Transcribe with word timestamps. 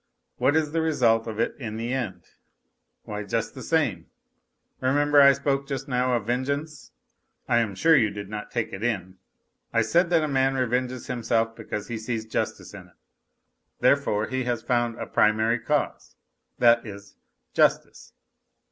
What 0.37 0.55
is 0.55 0.71
the 0.71 0.81
result 0.81 1.27
of 1.27 1.39
it 1.39 1.55
in 1.59 1.77
the 1.77 1.93
end? 1.93 2.23
Why, 3.03 3.21
just 3.23 3.53
the 3.53 3.61
same. 3.61 4.07
Remember 4.79 5.21
I 5.21 5.33
spoke 5.33 5.67
just 5.67 5.87
now 5.87 6.15
of 6.15 6.25
vengeance. 6.25 6.91
(I 7.47 7.59
am 7.59 7.75
sure 7.75 7.95
you 7.95 8.09
did 8.09 8.27
not 8.27 8.49
take 8.49 8.73
it 8.73 8.81
in.) 8.83 9.19
I 9.71 9.83
said 9.83 10.09
that 10.09 10.23
a 10.23 10.27
man 10.27 10.55
revenges 10.55 11.05
himself 11.05 11.55
because 11.55 11.87
he 11.87 11.99
sees 11.99 12.25
justice 12.25 12.73
in 12.73 12.87
it. 12.87 12.95
There 13.79 13.95
fore 13.95 14.25
he 14.25 14.45
has 14.45 14.63
found 14.63 14.95
a 14.97 15.05
primary 15.05 15.59
cause, 15.59 16.15
that 16.57 16.83
is, 16.83 17.15
justice. 17.53 18.11